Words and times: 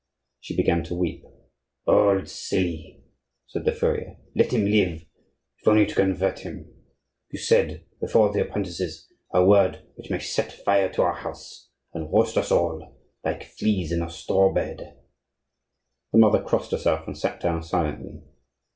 She 0.39 0.55
began 0.57 0.81
to 0.85 0.95
weep. 0.95 1.23
"Old 1.85 2.27
silly," 2.27 3.03
said 3.45 3.65
the 3.65 3.71
furrier; 3.71 4.17
"let 4.35 4.51
him 4.51 4.65
live, 4.65 5.05
if 5.59 5.67
only 5.67 5.85
to 5.85 5.93
convert 5.93 6.39
him. 6.39 6.73
You 7.29 7.37
said, 7.37 7.85
before 7.99 8.33
the 8.33 8.41
apprentices, 8.41 9.07
a 9.31 9.45
word 9.45 9.83
which 9.93 10.09
may 10.09 10.17
set 10.17 10.51
fire 10.51 10.89
to 10.93 11.03
our 11.03 11.17
house, 11.17 11.69
and 11.93 12.11
roast 12.11 12.35
us 12.35 12.51
all, 12.51 12.97
like 13.23 13.43
fleas 13.43 13.91
in 13.91 14.01
a 14.01 14.09
straw 14.09 14.51
bed." 14.51 14.97
The 16.11 16.17
mother 16.17 16.41
crossed 16.41 16.71
herself, 16.71 17.05
and 17.05 17.15
sat 17.15 17.39
down 17.39 17.61
silently. 17.61 18.23